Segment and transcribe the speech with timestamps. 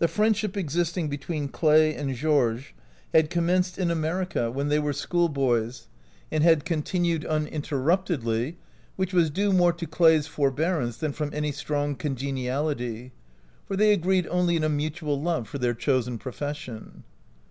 [0.00, 2.74] The friendship existing between Clay and Georges
[3.14, 5.88] had commenced in America when 5 OUT OF BOHEMIA they were school boys,
[6.30, 8.58] and had continued uninterruptedly,
[8.96, 13.12] which was due more to Clay's forbearance than from any strong congeniality,
[13.66, 17.04] for they agreed only in a mu tual love for their chosen profession.